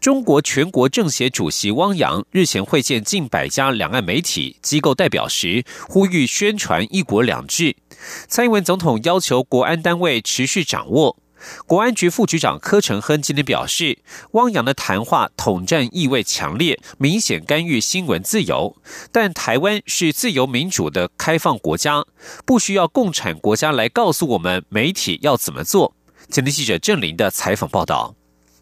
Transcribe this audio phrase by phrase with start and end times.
[0.00, 7.76] 中国全国政协主席汪洋日前会见近百家两岸媒体机构代表时，呼吁宣传“一国两制”。
[8.28, 11.16] 蔡英文总统要求国安单位持续掌握。
[11.66, 13.98] 国安局副局长柯承亨今天表示，
[14.32, 18.76] 汪洋的谈话统战意味强烈，明显干预新闻自由。
[19.12, 22.04] 但台湾是自由民主的开放国家，
[22.44, 25.94] 不需要共产国家来告诉我们媒体要怎么做。
[26.30, 28.14] 前天记者郑林的采访报道。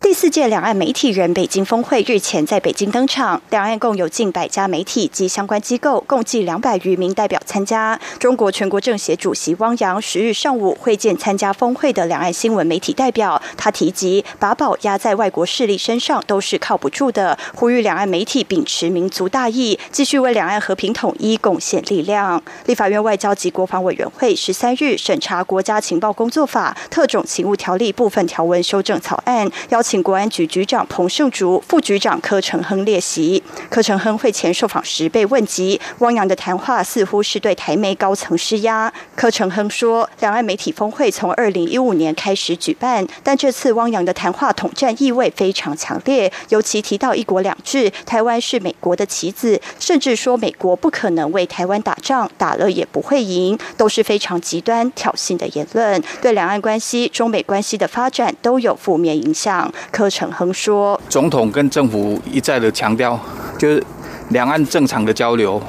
[0.04, 7.98] 第四届两岸媒体人北京峰会日前在北京登场，两岸共有近百家媒体及相关机构，共计两百余名代表参加。
[8.18, 22.42] 中国全国政协主席汪洋十日上午会见参加峰会的两岸新闻媒体代表，他提及把宝压在外国势力身上都是靠不住的，呼吁两岸媒体秉持民族大义，继续为两岸和平统一贡献力量。
[22.66, 29.93] 立法院外交及国防委员会十三日审查《国家情报工作法》特种勤务条例部分条文修正草案，邀请。
[30.02, 33.42] 国安局局长彭胜竹、副局长柯成亨列席。
[33.68, 38.92] 柯成亨会前受访时被问及汪洋的谈话似乎是对台媒高层施压。
[39.16, 59.72] 柯成亨说，两岸媒体峰会从二零一五年开始举办，但这次汪洋的谈话统战意味非常强烈，尤其提到一国两制，台湾是美国的棋子，甚至说美国不可能为台湾打仗，打了也不会赢，都是非常极端挑衅的言论，对两岸关系、中美关系的发展都有负面影响。
[59.90, 63.18] 柯成恒说：“总统跟政府一再的强调，
[63.58, 63.82] 就是
[64.30, 65.60] 两岸正常的交流，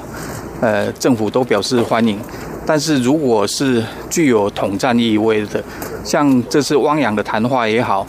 [0.62, 2.20] 呃，政府都表示欢迎。
[2.66, 5.64] 但是如果是具有统战意味的，
[6.04, 8.06] 像这次汪洋的谈话也好，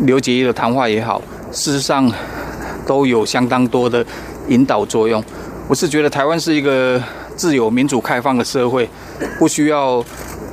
[0.00, 2.08] 刘杰的谈话也好，事实上
[2.86, 4.04] 都有相当多的
[4.48, 5.22] 引导作用。
[5.66, 7.02] 我是觉得台湾是一个
[7.34, 8.88] 自由、民主、开放的社会，
[9.38, 10.04] 不需要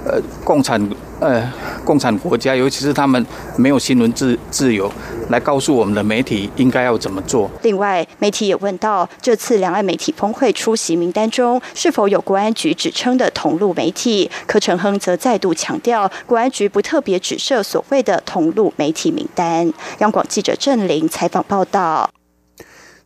[0.05, 0.81] 呃共产
[1.19, 1.43] 呃。”
[1.87, 3.25] 共产国家，尤其是他们
[3.55, 4.91] 没有新闻自自由，
[5.29, 7.49] 来告诉我们的媒体应该要怎么做。
[7.61, 14.29] 另外，媒体也问到，这次两岸媒体峰会出席名单中是否有国安局指称的同路媒体？
[14.45, 19.71] 柯承亨则再度强调，国安局不特别指涉所谓的同路媒体名单。
[19.99, 22.09] 央广记者郑玲采访报道。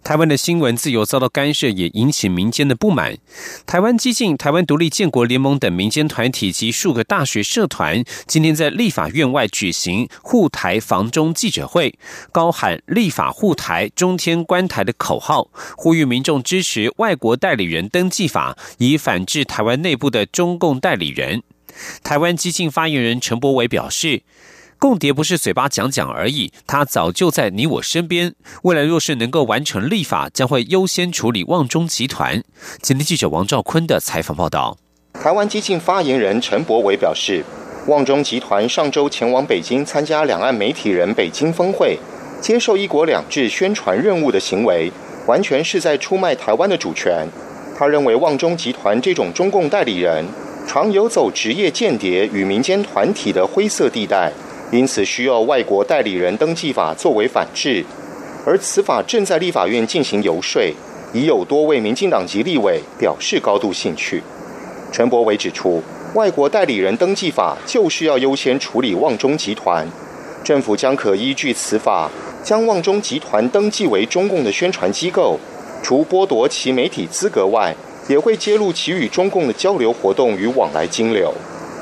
[0.03, 3.17] 台湾的新闻自由遭到干涉，也引起民间的不满。
[3.65, 11.93] 台湾激进、台湾独立建国联盟等民间团体及数个大学社团，今天在立法院外举行护台防中记者会，
[12.31, 21.43] 高喊“立法护台，中天观台”的口号，呼吁民众支持外国代理人登记法，以反制台湾内部的中共代理人。
[22.03, 24.23] 台湾激进发言人陈柏伟表示。
[24.81, 28.33] 共谍不是嘴巴讲讲而已，他早就在你我身边。
[28.63, 32.41] 未来若是能够完成立法，将会优先处理旺中集团。
[32.81, 34.75] 今天记者王兆坤的采访报道。
[35.13, 37.43] 台湾激进发言人陈柏伟表示，
[37.85, 41.99] 旺中集团上周前往北京参加两岸媒体人北京峰会，
[42.41, 44.91] 接受一国两制宣传任务的行为，
[45.27, 47.27] 完全是在出卖台湾的主权。
[47.77, 50.25] 他认为旺中集团这种中共代理人，
[50.67, 54.33] 常游走职业间谍与民间团体的灰色地带。
[54.71, 57.83] 因此，需要外国代理人登记法作为反制，
[58.45, 60.61] 而此法正在立法院进行游说，
[61.13, 64.23] 已有多位民进党籍立委表示高度兴趣。
[64.89, 65.83] 陈柏伟指出，
[66.15, 69.85] 外国代理人登记法就是要优先处理旺中集团，
[70.41, 72.09] 政府将可依据此法，
[72.41, 75.37] 将旺中集团登记为中共的宣传机构，
[75.83, 77.75] 除剥夺其媒体资格外，
[78.07, 81.33] 也会揭露其与中共的交流活动与往来金流。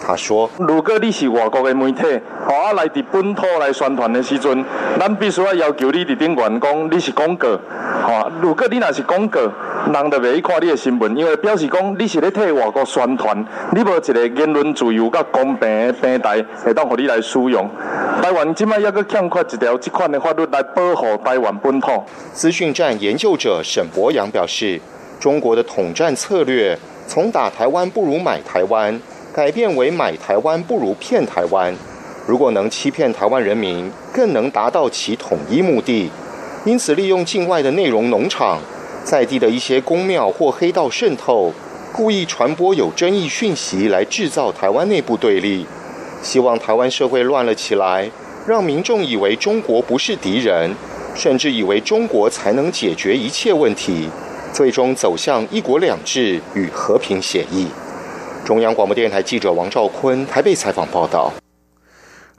[0.10, 2.02] 他说：“如果你是外国的媒体，
[2.44, 4.66] 好啊来伫本土来宣传的时阵，
[5.00, 7.48] 咱必须要要求你伫顶员讲你是广告，
[8.02, 8.32] 好。
[8.42, 17.70] 如果你若是广告，人就袂去看你的新闻，因为表示讲你是咧替外国宣传，你无一个言论自由甲公平的平台，会当互你来使用。
[18.24, 24.82] 台湾即摆抑阁欠缺一条即款的法律来保护台湾本土。”资讯站研究者沈博阳表示
[25.22, 26.76] ：“中国的统战策略，
[27.06, 29.00] 从打台湾不如买台湾。”
[29.40, 31.74] 改变为买台湾不如骗台湾，
[32.28, 36.12] 如果能欺骗台湾人民，更能达到其统一目的。
[36.66, 38.60] 因此，利用境外的内容农场，
[39.06, 41.54] 在地的一些公庙或黑道渗透，
[41.94, 45.66] 故意传播有争议讯息，来制造台湾内部对立，
[46.22, 48.12] 希望台湾社会乱了起来，
[48.46, 50.76] 让民众以为中国不是敌人，
[51.16, 54.10] 甚至以为中国才能解决一切问题。
[54.52, 57.68] 最终走向一国两制与和平协议。
[58.50, 61.32] 中央广播电台记者王兆坤台北采访报道。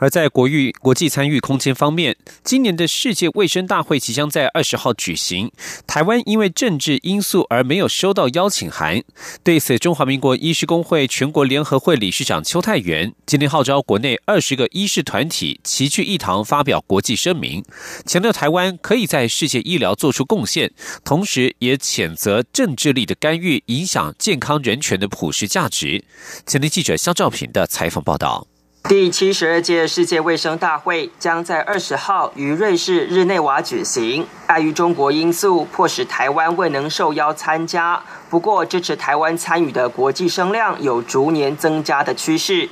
[0.01, 5.53] 而在国域国际参与空间方面，今年的世界卫生大会即将在二十号举行。
[5.87, 9.03] 台湾因为政治因素而没有收到邀请函。
[9.45, 17.63] 对此，中华民国医师工会全国联合会理事长邱泰元今天号召国内二十个医师团体齐聚一堂，发表国际声明，
[18.07, 20.73] 强调台湾可以在世界医疗做出贡献，
[21.05, 26.03] 同时也谴责政治力的干预影响健康人权的普世价值。
[26.47, 28.50] 前天记者肖兆平的采访报道。
[28.89, 34.27] 第七十二届世界卫生大会将在二十号于瑞士日内瓦举行。
[34.47, 38.03] 碍于中国因素，迫使台湾未能受邀参加。
[38.29, 42.69] 不过，支持台湾参与的国际声量有逐年增加的趋势。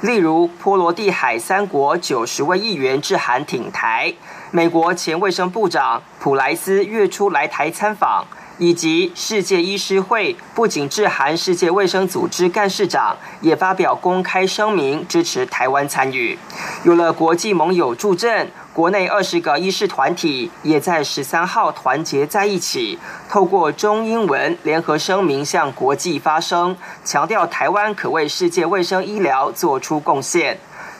[0.00, 4.12] 例如，波罗的海三国九十位议员致函挺台，
[4.50, 8.26] 美国前卫生部长普莱斯月初来台参访。
[8.60, 16.38] 以及世界医师会不仅致函世界卫生组织干事长，也发表公开声明支持台湾参与。
[16.84, 22.98] 有了国际盟友助阵，国内二十个医师团体也在十三号团结在一起，
[23.30, 30.58] 透过中英文联合声明向国际发声，强调台湾可为世界卫生医疗做出贡献。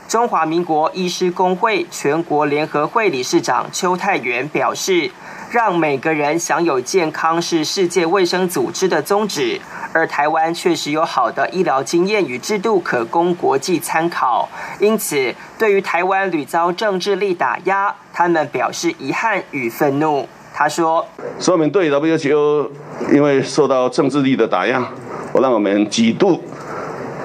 [0.09, 5.11] 中华民国医师工会全国联合会理事长邱泰元表示。
[5.51, 9.61] 让每个人享有健康是世界卫生组织的宗旨，
[9.93, 14.49] 而台湾确实有好的医疗经验与制度可供国际参考。
[14.79, 20.29] 因此，对于台湾屡遭政治力打压，他们表示遗憾与愤怒。
[20.55, 21.05] 他说
[21.41, 22.69] ：“说明对 WHO
[23.13, 24.87] 因为受到政治力的打压，
[25.33, 26.41] 我让我们几度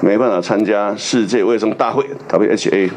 [0.00, 2.90] 没办法参加世界卫生大会 （WHA），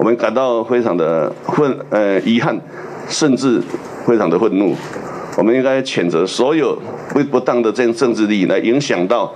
[0.00, 2.60] 我们感到非常的愤呃遗憾，
[3.08, 3.62] 甚至。”
[4.06, 4.74] 非常的愤怒，
[5.36, 6.78] 我们应该谴责所有
[7.08, 9.32] 不不当的这政治力来影响到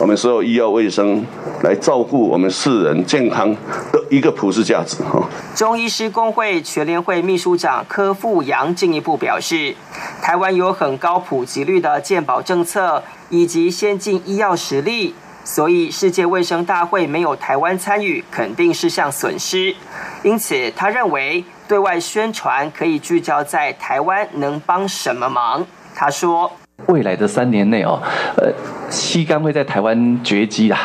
[0.00, 1.24] 我们所有医药卫生，
[1.62, 3.54] 来照顾我们世人健康
[3.92, 5.02] 的一个普世价值。
[5.02, 5.28] 哈。
[5.54, 9.74] 中医师工会全联会秘书长柯富阳进一步表示，
[10.22, 15.14] 台湾有很高普及率的健保政策以及先进医药实力，
[15.44, 19.74] 所以世界卫生大会没有台湾参与，肯定是项损失。
[20.22, 21.44] 因此，他认为。
[21.68, 25.64] 对外宣传可以聚焦在台湾能帮什么忙。
[25.94, 26.50] 他说
[26.88, 28.00] ：“未来的三年内哦，
[28.38, 28.50] 呃，
[28.88, 30.78] 吸肝会在台湾绝迹啦。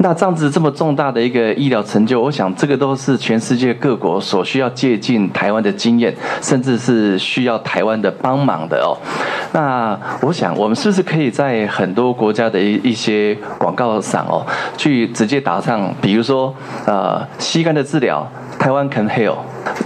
[0.00, 6.12] 那这样子这么重大的一个医疗成就，我想这个都是全世界各国所需要借鉴台湾的经验，
[6.42, 8.98] 甚至是需要台湾的帮忙的哦。
[9.52, 14.44] 那我想，我们是不是可以在很多国家的一一些广告上哦，
[14.76, 16.52] 去直接打上，比如说
[16.86, 19.36] 呃，吸肝的治疗，台湾 can heal。”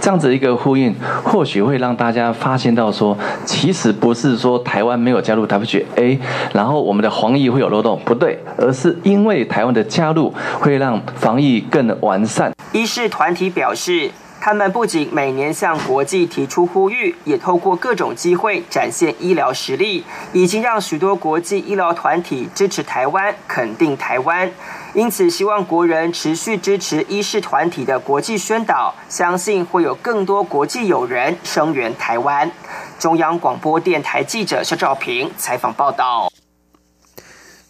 [0.01, 0.93] 这样子一个呼应，
[1.23, 6.19] 或许会让大家发现到说，其实不是说台湾没有加入 WHA，
[6.53, 12.53] 然后我们的防疫会有漏洞，不对，而是因为台湾的加入会让防疫更完善。
[12.71, 24.49] 医事团体表示，他们不仅每年向国际提出呼吁，也透过各种机会展现医疗实力，已经让许多国际医疗团体支持台湾，肯定台湾。
[24.93, 32.49] 因此，希望国人持续支持医事团体的国际宣导，相信会有更多国际友人声援台湾。
[32.97, 36.28] 中央广播电台记者肖兆平采访报道。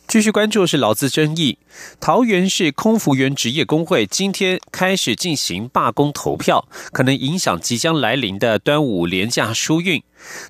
[0.09, 1.59] 继续关注是劳资争议。
[1.99, 10.01] 桃园市空服员职业工会今天开始进行罢工投票，可能影响即将来临的端午连假疏运。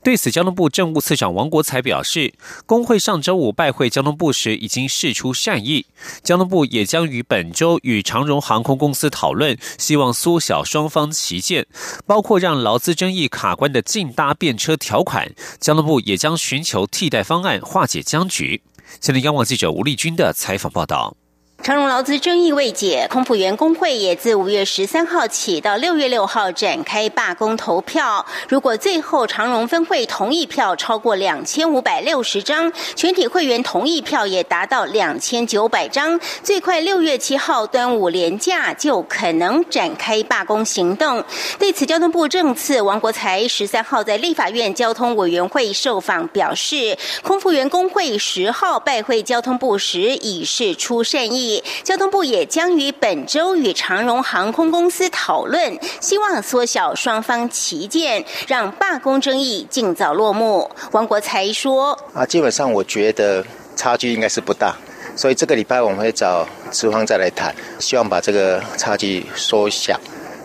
[0.01, 2.33] 对此，交通部政务次长王国才表示，
[2.65, 5.87] 工会上周五拜会交通部时已经示出善意，
[6.23, 11.67] 交通部也将于本周与长荣航空公司讨论，希望缩小双方旗舰，
[12.07, 18.61] 包括让劳资争议卡关的竞搭便车条款，交通部也将寻求替代方案化解僵局。
[19.01, 21.15] 现在，央广记者吴丽君的采访报道。
[21.61, 28.25] 长荣劳资争议未解，空服员工会也自五月十三号起到六月六号展开罢工投票。
[28.47, 41.21] 如果最后长荣分会同意票超过两千五百六十张，全体会员同意票也达到两千九百张，最快六月七号端午连假就可能展开罢工行动。
[41.59, 51.48] 对此，交通部政次王国才十三号在立法院交通委员会受访表示，空服员工会十号拜会交通部时已示出善意。
[51.83, 60.69] 交通部也将于本周与长荣航空公司讨论，希望缩小双方旗舰，让罢工争议尽早落幕。
[60.91, 63.43] 王国才说：“啊，基本上我觉得
[63.75, 64.75] 差距应该是不大，
[65.15, 69.99] 所以这个礼拜我们会找资方再来谈，希望把这个差距缩小。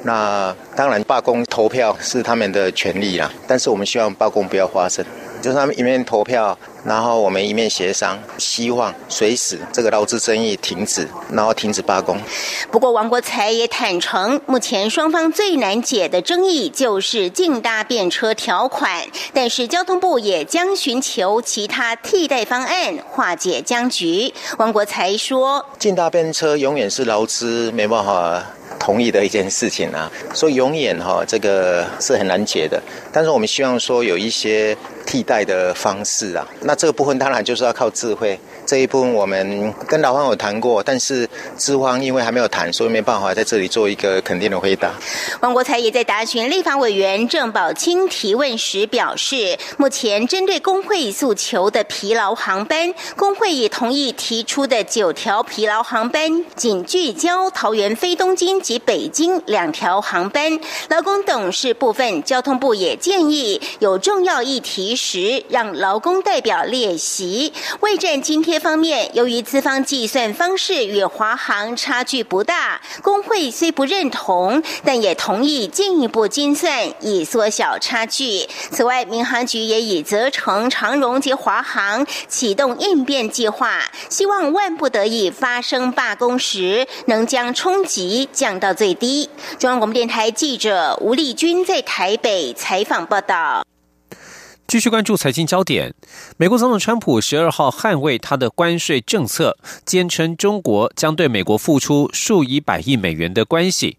[0.04, 5.04] 那当然罢工投票是他们的权利啦，但是我们希望罢工不要发生，
[5.40, 12.18] 就是他们一面投票。”然后我们一面协商，希望随时这个劳资争议停止，然后停止罢工。
[12.70, 24.34] 不过王国才也坦诚，目前双方最难解的争议就是竞搭便车条款，但是交通部也将寻求其他替代方案化解僵局。
[24.58, 28.44] 王国才说：“竞搭便车永远是劳资没办法。”
[28.84, 32.78] 同意的一件事情啊，所以永远哈这个是很难解的。
[33.10, 34.76] 但是我们希望说有一些
[35.06, 38.38] 替代的方式啊，那这个部分当然就是要靠智慧。
[38.74, 44.90] 这一部分我们跟老方有谈过，但是资方因为还没有谈，所以没办法在这里做一个肯定的回答。
[45.42, 60.58] 王国才也在答询立法委员郑宝清提问时表示，目前针对工会诉求的疲劳航班，工会也同意提出的九条疲劳航班，仅聚焦桃园飞东京及北京两条航班。
[60.88, 67.52] 劳工董事部分，交通部也建议有重要议题时，让劳工代表列席。
[67.78, 68.63] 未占今天。
[68.64, 78.48] 方面，由于资方计算方式与华航差距不大，工会虽不认同，但也同意进一步精算，以缩小差距。
[78.70, 89.28] 此外，民航局也已责成长荣及华航启动应变计划，希望万不得已发生罢工时，能将冲击降到最低。
[89.58, 93.62] 中央广播电台记者吴丽君在台北采访报道。
[94.66, 95.94] 继续关注财经焦点，
[96.38, 103.98] 美国总统川普十二号捍卫他的关税政策，坚称中国将对美国付出数以百亿美元的关系。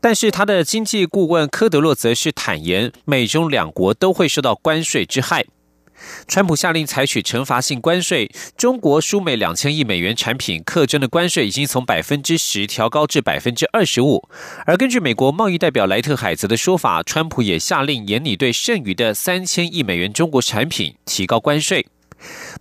[0.00, 5.44] 但是他的经济顾问科德洛则是坦言，美中两国都会受到关税之害。
[6.26, 14.28] 川普下令采取惩罚性关税，中国输美两千亿美元产品课征的关税已经从百分之十调高至百分之二十五。
[14.66, 21.86] 而根据美国贸易代表莱特海泽的说法，川普也下令严厉对剩余的三千亿美元中国产品提高关税。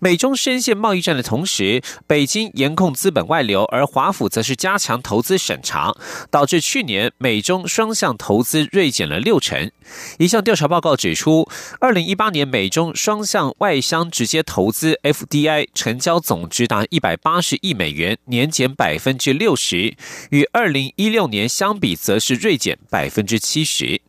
[0.04, 5.96] 美中深陷贸易战的同时，北京严控资本外流，而华府则是加强投资审查，
[6.32, 9.70] 导致去年美中双向投资锐减了六成。
[10.18, 11.48] 一项调查报告指出，
[11.80, 19.96] 二零一八年美中双向外商直接投资 （FDI） 成交总值达一百八十亿美元，年减百分之六十，
[20.32, 24.02] 与二零一六年相比，则是锐减百分之七十。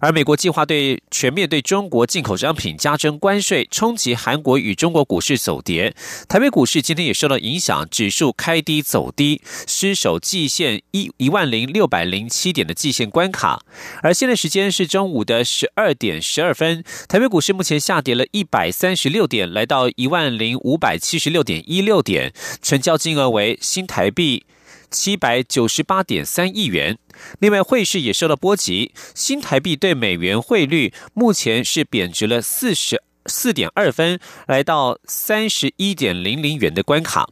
[0.00, 5.94] 而美国计划对全面对中国进口商品加征关税，冲击韩国与中国股市走跌。
[6.26, 13.62] 台北股市今天也受到影响，指数开低走低，失守季线一一万零六百零七点的季线关卡。
[14.02, 24.44] 而现在时间是中午的十二点十二分，台北股市目前下跌了一百三十六点，来到一万零五百七十六点一六点，成交金额为新台币。
[24.90, 26.98] 七百九十八点三亿元。
[27.38, 37.28] 另外，汇市也受到波及，新台币对美元汇率目前是贬值了四十四点二分，来到三十一点零零元的关卡。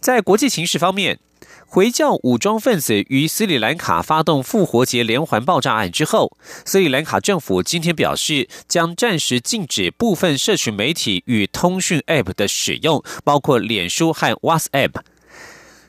[0.00, 1.18] 在国际形势方面，
[1.66, 14.92] 回教武装分子于斯里兰卡发动复活节连环爆炸案之后，斯里兰卡政府今天表示，将暂时禁止部分社群媒体与通讯 App 的使用，包括脸书和 WhatsApp。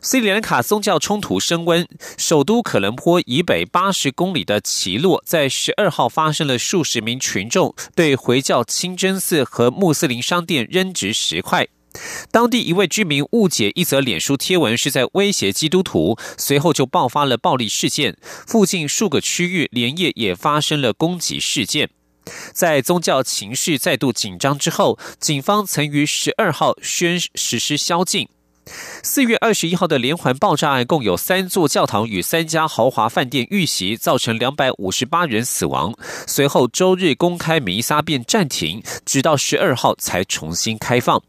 [0.05, 11.67] 斯里兰卡宗教冲突升温，首都可伦坡以北八十公里的奇洛，在十二号发生了数十名群众对回教清真寺和穆斯林商店扔掷石块。
[12.29, 18.15] 当地一位居民误解一则脸书贴文是在威胁基督徒，随后就爆发了暴力事件。
[18.45, 21.89] 附近数个区域连夜也发生了攻击事件。
[22.53, 28.29] 在宗教情绪再度紧张之后，警方曾于十二号宣实施宵禁。
[29.03, 35.93] 四月二十一号的连环爆炸案，共有三座教堂与三家豪华饭店遇袭，造成两百五十八人死亡。
[36.25, 41.21] 随后周日公开弥撒便暂停，直到十二号才重新开放。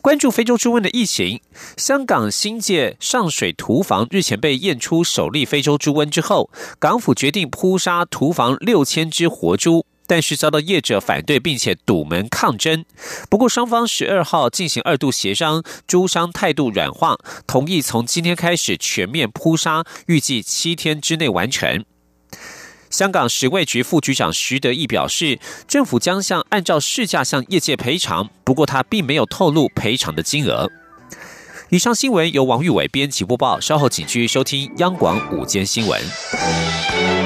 [0.00, 1.40] 关注非洲猪瘟的疫情，
[1.76, 6.48] 香港新界上水屠房日前被验出首例非洲猪瘟之后，
[6.78, 9.85] 港府决定扑杀屠房六千只活猪。
[10.06, 12.84] 但是遭到业者反对，并且堵门抗争。
[13.28, 21.84] 不过双方十二号进行二度协商，猪商态度软化，同意从今天开始全面扑杀，预计七天之内完成。
[22.88, 30.70] 香港食卫局副局长徐德义表示，政府将向按照市价向业界赔偿，不过他并没有透露赔偿的金额。
[31.70, 37.25] 以上新闻由王玉伟编辑播报，稍后请继续收听央广午间新闻。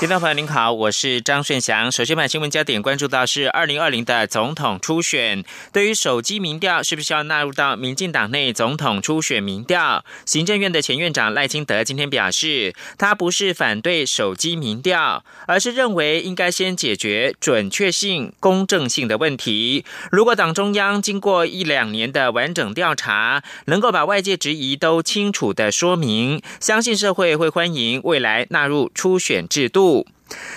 [0.00, 1.92] 听众朋友您好，我是张顺祥。
[1.92, 5.44] 首先把新闻焦点关注到是二零二零的总统初选。
[5.74, 19.84] 对于手机民调是不是要纳入到民进党内总统初选民调，行政院的前院长赖清德今天表示，他不是反对手机民调，而是认为应该先解决准确性、公正性的问题。
[20.10, 29.89] 如果党中央经过一两年的完整调查，能够把外界质疑都清楚的说明，相信社会会欢迎未来纳入初选制度。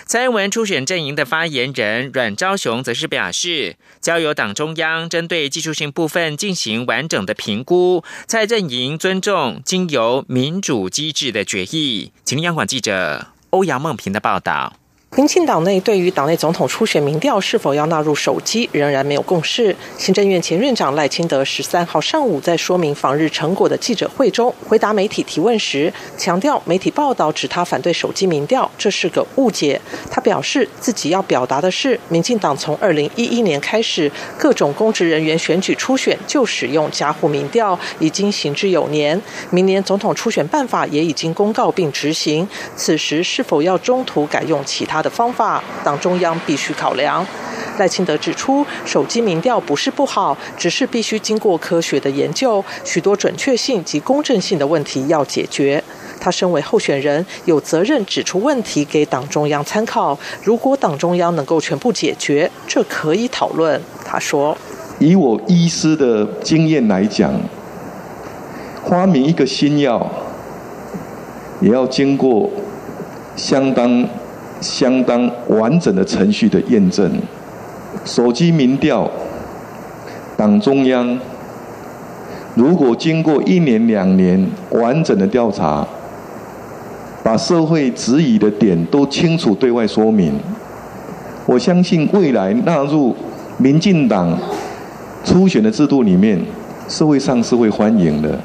[0.06, 12.12] 蔡英文初选阵营的发言人阮昭雄则是表示，交由党中央针对技术性部分进行完整的评估，蔡阵营尊重经由民主机制的决议。
[12.24, 14.83] 请央广记者欧阳梦平的报道。
[15.16, 19.76] 民进党内对于党内总统初选民调是否要纳入手机，仍然没有共识。
[19.96, 29.80] 行政院前院长赖清德十三号上午在说明访日成果的记者会中，回答媒体提问时，强调媒体报道指他反对手机民调，这是个误解。
[30.10, 39.22] 他表示自己要表达的是，民进党从二零一一年开始，各种公职人员选举初选就使用加户民调，已经行之有年。
[39.52, 45.03] 明年总统初选办法也已经公告并执行，此时是否要中途改用其他？
[45.04, 47.24] 的方法，党中央必须考量。
[47.78, 55.84] 赖清德指出，手机民调不是不好，只是必须经过科学的研究，许多准确性及公正性的问题要解决。
[56.20, 60.18] 他身为候选人，有责任指出问题给党中央参考。
[60.44, 63.82] 如果党中央能够全部解决，这可以讨论。
[64.06, 64.56] 他说
[65.00, 67.34] ：“以我医师的经验来讲，
[68.88, 70.10] 发明一个新药，
[71.60, 72.50] 也要经过
[73.36, 74.08] 相当。”
[74.64, 77.12] 相当完整的程序的验证，
[78.06, 79.12] 手机民调，
[80.38, 81.20] 党中央
[82.56, 85.86] 如果经过一年两年完整的调查，
[87.22, 90.34] 把社会质疑的点都清楚对外说明，
[91.46, 93.16] 我相信未来纳入
[93.58, 94.38] 民进党
[95.26, 96.40] 初选的制度里面，
[96.88, 98.40] 社会上是会欢迎的。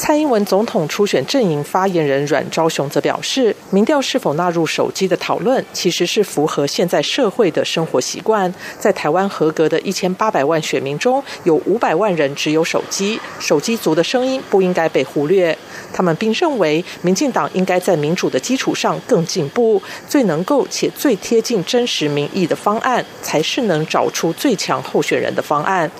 [0.00, 8.52] 蔡英文总统初选阵营发言人阮昭雄则表示，民调是否纳入手机的讨论，其实是符合现在社会的生活习惯。
[8.78, 15.56] 在台湾合格的一千八百万选民中，有五百万人只有手机，手机族的声音不应该被忽略。
[15.92, 25.90] 他们并认为，民进党应该在民主的基础上更进步，最能够且最贴近真实民意的方案，才是能找出最强候选人的方案。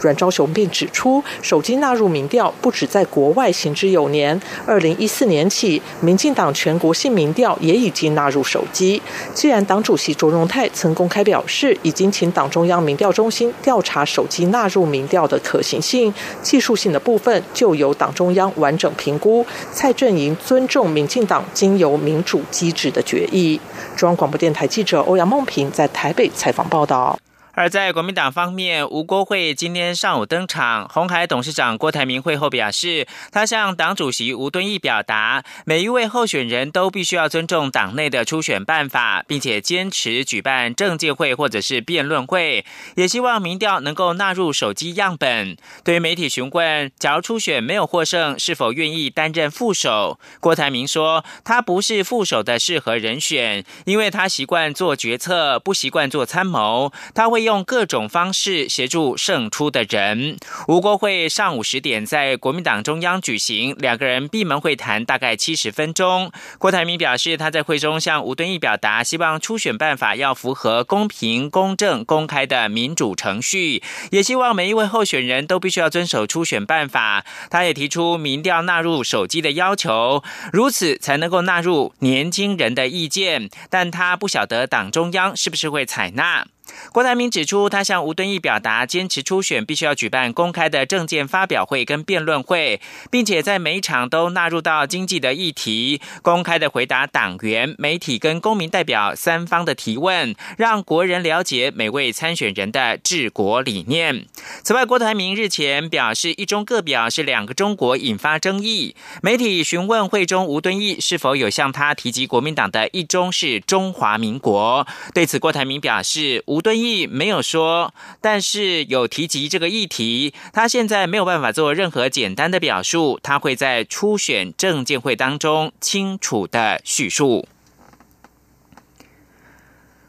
[0.00, 3.49] 阮昭雄并指出，手机纳入民调不止在国外。
[3.52, 9.00] 行之有年，二零一四年起，民进党全国性民调也已经纳入手机。
[9.34, 19.44] 既然党主席卓荣泰曾公开表示，已经请党中央民调中心调查手机纳入民调的可行性，技术性的部分就由党中央完整评估。
[19.72, 23.60] 蔡阵营尊重民进党经由民主机制的决议。
[23.96, 27.18] 中央广播电台记者欧阳梦平在台北采访报道。
[27.60, 30.88] 而在国民党方面，吴国会今天上午登场。
[30.88, 42.64] 红海董事长郭台铭会后表示，他向党主席吴敦义表达，每一位候选人都必须要尊重党内的初选办法，并且坚持举办政界会或者是辩论会。
[42.94, 45.54] 也希望民调能够纳入手机样本。
[45.84, 50.18] 对于媒体询问，假如初选没有获胜，是否愿意担任副手？
[50.40, 56.90] 郭台铭说，他不是副手的适合人选，因为他习惯做决策，不习惯做参谋。
[57.14, 57.49] 他会用。
[57.50, 60.36] 用各种方式协助胜出的人。
[60.68, 66.30] 吴国会上午十点在国民党中央举行，两个人闭门会谈，大概七十分钟。
[66.58, 73.82] 郭台铭表示，他在会中向吴敦义表达，希望初选办法要符合公平、公正、公开的民主程序，
[74.12, 77.24] 也希望每一位候选人都必须要遵守初选办法。
[77.50, 83.50] 他也提出民调纳入手机的要求，如此才能够纳入年轻人的意见。
[83.68, 86.46] 但他不晓得党中央是不是会采纳。
[86.92, 92.80] 郭台铭指出，他向吴敦义表达坚持初选必须要举办公开的政见发表会跟辩论会，
[93.10, 104.26] 并且在每一场都纳入到经济的议题，公开的回答党员、媒体跟公民代表三方的提问，让国人了解每位参选人的治国理念。
[104.62, 108.94] 此外，郭台铭日前表示，一中各表是两个中国，引发争议。
[109.22, 116.59] 媒体询问会中吴敦义是否有向他提及国民党的一中是中华民国，对此郭台铭表示吴。
[116.60, 120.34] 吴敦义没有说，但是有提及这个议题。
[120.52, 127.48] 他现在没有办法做任何简单的表述，他会在初选证监会当中清楚的叙述。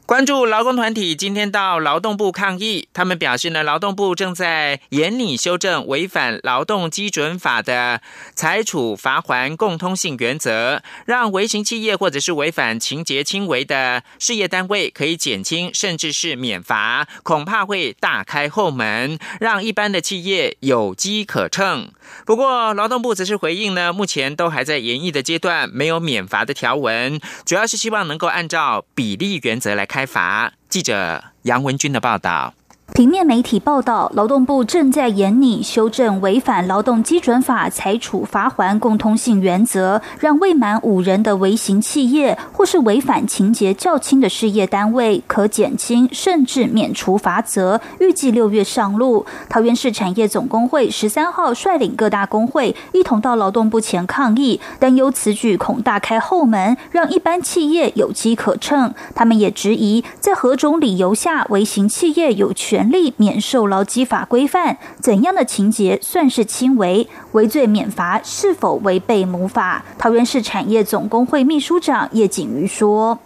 [0.05, 8.01] 关注劳工团体今天到劳动部抗议，他们表示呢，劳动部正在严拟修正违反劳动基准法的
[8.35, 21.89] 裁处罚还共通性原则，让微型企业或者是违反情节轻微的事业单位可以减轻甚至是免罚，恐怕会大开后门，让一般的企业有机可乘。
[22.25, 30.00] 不过劳动部则是回应呢，目前都还在研议的阶段，没有免罚的条文，主要是希望能够按照比例原则来看。
[30.01, 30.51] 开罚。
[30.67, 32.55] 记者杨文军的报道。
[32.93, 47.79] 平面媒体报道，劳动部正在研拟修正违反劳动基准法裁处罚还共通性原则，让未满五人的微型企业或是违反情节较轻的事业单位可减轻甚至免除罚则。
[47.99, 49.25] 预计六月上路。
[49.47, 58.93] 桃园市产业总工会十三号率领各大工会一同到劳动部前抗议，担忧此举恐大开后门，让一般企业有机可乘。
[59.15, 62.80] 他们也质疑，在何种理由下微型企业有权。
[62.81, 67.07] 权利免受劳基法规范，怎样的情节算是轻微？
[67.33, 69.85] 违罪免罚是否违背母法？
[69.99, 73.19] 桃园市产业总工会秘书长叶景瑜说。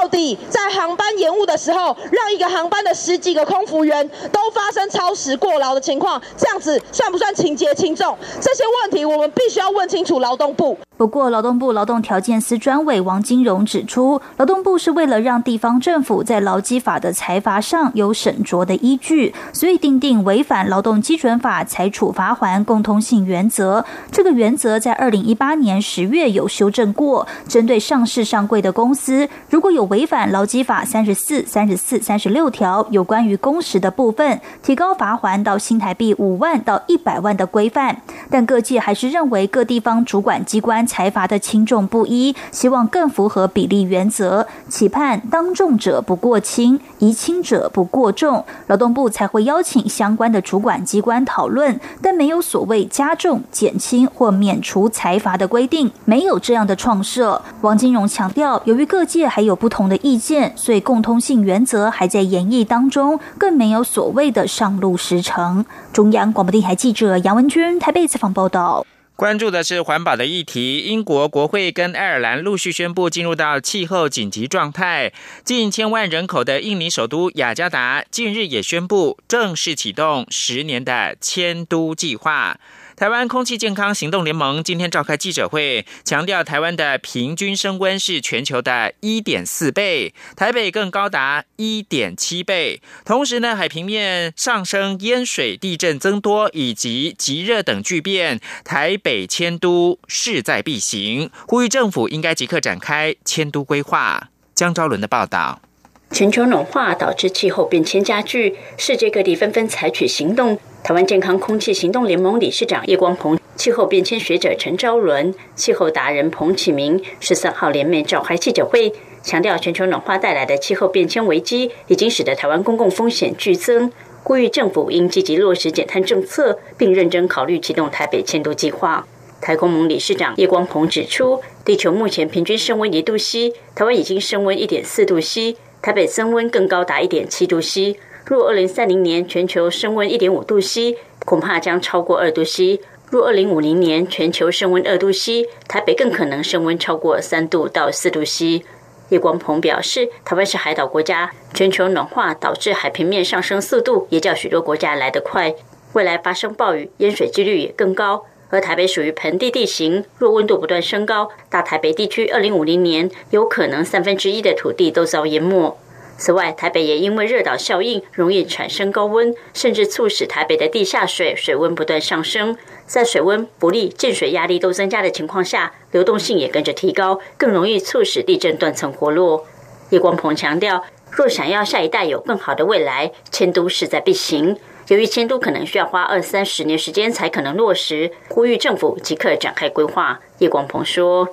[0.00, 8.16] 到底在航班延误的时候，让一个航班的十几个空服员都发生超时过劳的情况，这样子算不算情节轻重？
[8.40, 10.78] 这些问题我们必须要问清楚劳动部。
[10.96, 23.84] 不过，劳动部劳动条件司专委王金荣指出，劳动部是为了让地方政府在劳基法的裁罚上有审酌的依据，所以定定违反劳动基准法裁处罚还共通性原则。
[24.10, 38.00] 这个原则在二零一八年十月有修正过，针对上市上柜的公司，如果有违反劳基法三十四、三十四、三十六条有关于工时的部分，提高罚还到新台币五万到一百万的规范。
[38.30, 40.78] 但各界还是认为各地方主管机关。
[40.88, 57.42] 财阀的轻重不一，希望更符合比例原则，期盼当重者不过轻，宜轻者不过重，劳动部才会邀请相关的主管机关讨论，但没有所谓加重、减轻或免除财阀的规定，没有这样的创设。
[57.60, 65.64] 王金荣强调，由于各界还有不同同的意见，所以共通性原则还在演绎当中，更没有所谓的上路时程。
[65.92, 68.84] 中央广播电台记者杨文君台北采访报道。
[69.14, 70.78] 关注的是环保的议题。
[70.78, 75.12] 英国国会跟爱尔兰陆续宣布进入到气候紧急状态。
[75.44, 82.58] 近千万人口的印尼首都雅加达近日也宣布正式启动十年的迁都计划。
[82.98, 92.82] 台湾空气健康行动联盟今天召开记者会，强调台湾的平均升温是全球的一点四倍，台北更高达一点七倍。
[93.04, 104.30] 同时呢，海平面上升、淹水、地震增多以及极热等巨变，台北迁都势在必行，呼吁政府应该即刻展开迁都规划。
[104.56, 105.62] 江昭伦的报道。
[106.10, 110.58] 全球暖化导致气候变迁加剧，世界各地纷纷采取行动。
[110.82, 118.92] 台湾健康空气行动联盟理事长叶光鹏、气候变迁学者陈昭伦、气候达人彭启明十三号联袂召开记者会，
[119.22, 123.92] 强调全球暖化带来的气候变迁危机已经使得台湾公共风险剧增，
[124.22, 129.06] 呼吁政府应积极落实减碳政策，并认真考虑启动台北迁都计划。
[129.40, 137.96] 台工盟理事长叶光鹏指出，地球目前平均升温一度 C，台湾已经升温一点四度 C，台北升温更高达一点七度 C。
[138.26, 142.78] 若二零三零年全球升温一点五度 C，恐怕将超过二度 C；
[143.10, 148.64] 若二零五零年全球升温二度 C，台北更可能升温超过三度到四度 C。
[149.08, 155.54] 叶光鹏表示，台湾是海岛国家，全球暖化导致海平面上升速度也较许多国家来得快，
[155.94, 158.26] 未来发生暴雨、淹水几率也更高。
[158.50, 165.76] 而台北属于盆地地形，若温度不断升高，大台北地区二零五零年有可能三分之一的土地都遭淹没。
[166.16, 172.56] 此外，台北也因为热岛效应，容易产生高温，甚至促使台北的地下水水温不断上升。
[172.86, 179.46] 在水温不利、进水压力都增加的情况下，流动性也跟着提高，更容易促使地震断层活络。
[179.90, 180.82] 叶光鹏强调，
[181.12, 184.56] 若想要下一代有更好的未来，迁都势在必行。
[184.88, 190.18] 由于迁都可能需要花二三十年时间才可能落实，呼吁政府即刻展开规划。
[190.38, 191.28] 叶光鹏说。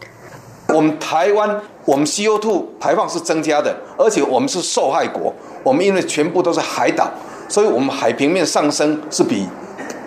[0.67, 5.33] 我们台湾，我们 CO2 排放是增加的，而且我们是受害国。
[5.63, 7.09] 我们因为全部都是海岛，
[7.47, 9.47] 所以我们海平面上升是比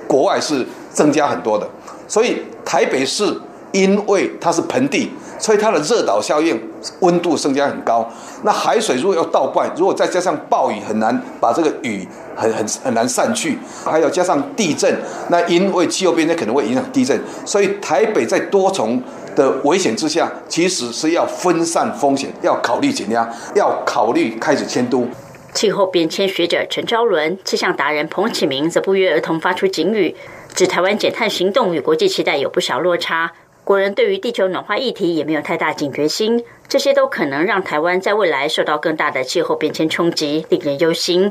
[0.06, 1.66] 国外是增加很多的。
[2.06, 3.40] 所以台北市
[3.72, 6.61] 因为它是盆地，所以它的热岛效应，
[7.01, 8.09] 温度增加很高。
[8.42, 13.59] 那海水如果要倒灌，如果再加上暴雨，很难把这个雨很很很难散去。
[13.85, 14.98] 还有加上地震，
[15.29, 19.03] 那因为气候变迁可能会影响地震，所以台北在多重。
[19.37, 25.07] 的危险之下，其实是要分散风险，要考虑减压，要考虑开始迁都。
[25.55, 30.16] 气候变迁学者陈昭伦、气象达人彭启明则不约而同发出警语，
[30.57, 33.31] 指台湾减碳行动与国际期待有不小落差，
[33.68, 41.31] 国人对于地球暖化议题也没有太大警觉心，这些都可能让台湾在未来受到更大的气候变迁冲击，令人忧心。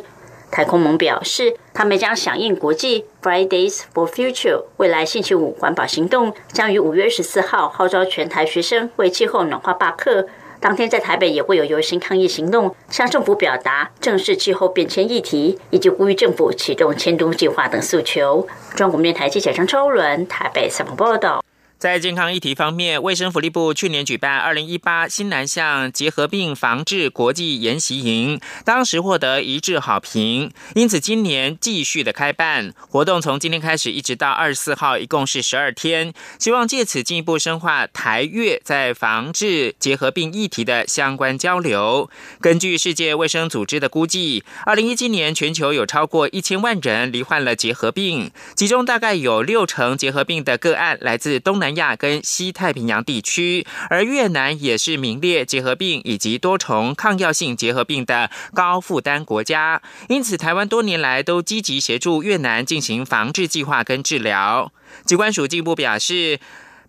[0.52, 10.28] 太空盟表示，他们将响应国际 Fridays for Future 未来星期五环保行动，将于五月二十四号号召全台学生为气候暖化罢课。
[10.60, 18.48] 当天在台北也会有游行抗议行动，向政府表达正视气候变迁议题，以及呼吁政府启动迁都计划等诉求。
[18.76, 21.44] 中国面台记者张超伦台北采访报道。
[21.80, 30.52] 在健康议题方面，卫生福利部去年举办二零一八新南向结核病防治国际研习营，当时获得一致好评。
[30.74, 42.10] 因此，今年继续的开办活动，从今天开始一直到二十四号，一共是十二天，希望借此进一步深化台越在防治结核病议题的相关交流。
[42.42, 51.67] 根据世界卫生组织的估计，二零一七年全球有超过一千万人罹患了结核病，其中大概有六成结核病的个案来自东南。
[51.68, 64.72] 南亚跟西太平洋地区，而越南也是名列结核病以及多重抗药性结核病的高负担国家，因此台湾多年来都积极协助越南进行防治计划跟治疗。
[65.04, 66.40] 机关署进一步表示，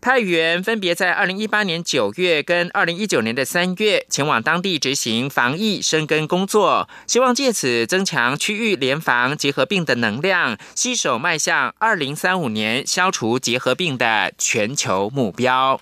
[0.01, 15.81] 派员分别在二零一八年九月跟二零一九年的三月前往当地执行防疫生根工作，希望借此增强区域联防结核病的能量，携手迈向二零三五年消除结核病的全球目标。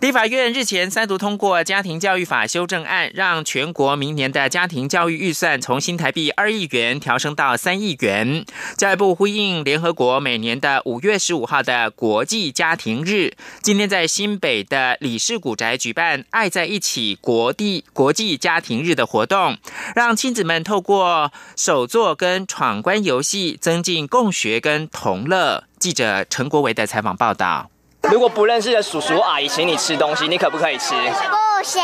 [0.00, 8.46] 立法院日前三读通过家庭教育法修正案，让全国明年的家庭教育预算从新台币二亿元调升到三亿元。
[8.78, 19.58] 教育部呼应联合国每年的五月十五号的国际家庭日，今天在新北的李氏古宅举办“爱在一起”国地国际家庭日的活动，
[19.94, 25.64] 让亲子们透过手作跟闯关游戏，增进共学跟同乐。
[25.78, 27.70] 记者陈国维的采访报道。
[28.10, 30.94] 如果不认识的叔叔阿姨请你吃东西，你可不可以吃？
[30.94, 31.80] 不行。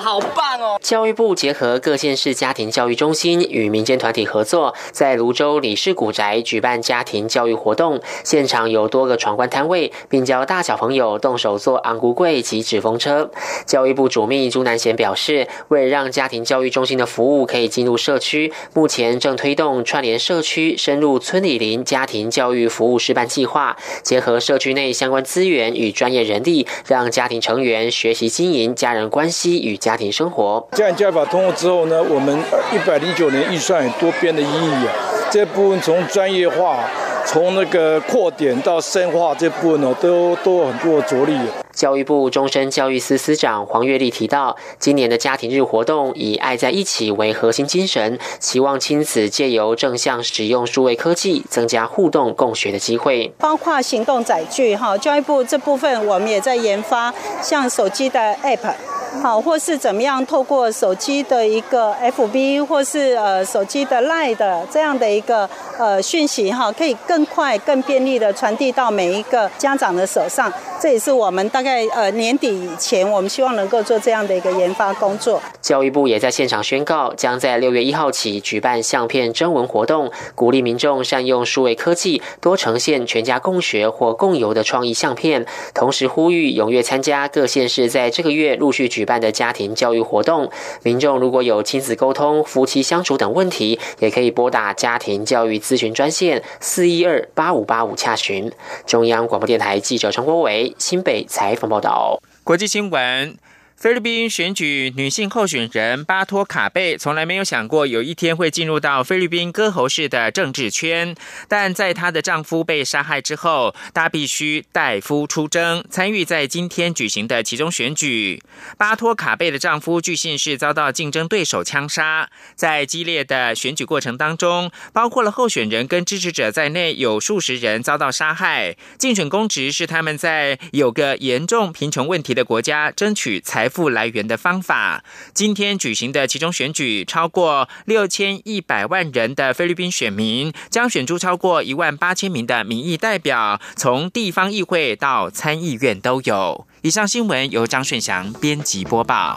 [0.00, 0.78] 好棒哦！
[0.82, 8.00] 教育部结合各县市家庭教育中心与民间团体合作，在泸州李氏古宅举办家庭教育活动。
[8.24, 13.30] 现场有多个闯关摊位，并教大小朋友动手做昂古柜及纸风车。
[13.66, 29.78] 教育部主秘朱南贤表示，为了让家庭教育中心的服务可以进入社区，目前正推动串联社区、深入村里邻家庭教育服务示范计划，结合社区内相关资源与专业人力，让家庭成员学习经营家人关系与。
[29.84, 32.34] 家庭生活，这样加法通过之后呢，我们
[32.72, 34.88] 一百零九年预算有多边的意义啊。
[35.30, 36.78] 这部分从专业化、
[37.26, 41.36] 从那个扩点到深化这部分呢，都都有很多的着力。
[41.72, 53.32] 教育部终身教育司司长黄月丽提到，今年的家庭日活动以“爱在一起”为核心精神，期望亲子借由正向使用数位科技，增加互动共学的机会。
[53.38, 58.74] 包括行动载具哈，教育部这部分我们也在研发，像手机的 App。
[59.22, 70.52] 好，或是怎么样，透过手机的一个 FB，或是呃手机的 Line 的这样的一个呃讯息哈，可以更更快、更便利的传递到每一个家长的手上。
[70.80, 75.40] 这也是我们大概呃年底以前，我们希望能够做这样的一个研发工作。
[75.60, 85.46] 教育部也在现场宣告，将在六月一号起举办相片征文活动，鼓励民众善用数位科技，多呈现全家共学或共游的创意相片。
[85.72, 88.88] 同时呼吁踊跃参加各县市在这个月陆续。
[88.88, 90.50] 举办的家庭教育活动，
[90.82, 98.50] 民众如果有亲子沟通、夫妻相处等问题，也可以拨打家庭教育咨询专线四一二八五八五洽询。
[98.86, 102.20] 中央广播电台记者陈国伟新北采访报道。
[102.42, 103.36] 国际新闻。
[103.84, 111.14] 菲律宾选举女性候选人巴托卡贝从来没有想过有一天会进入到菲律宾歌喉式的政治圈，
[111.48, 118.42] 但在她的丈夫被杀害之后，她必须代夫出征，参与在今天举行的其中选举。
[118.78, 128.78] 巴托卡贝的丈夫据信是遭到竞争对手枪杀，在激烈的选举过程当中，包括了候选人跟支持者在内，有数十人遭到杀害。
[128.96, 133.68] 竞选公职是他们在有个严重贫穷问题的国家争取财。
[133.74, 135.02] 富来源的方法。
[135.34, 146.66] 今天举行的其中选举，超过六千一百万人的菲律宾选民将选出超过一万八千名的民意代表，从地方议会到参议院都有。
[146.82, 149.36] 以上新闻由张顺祥编辑播报。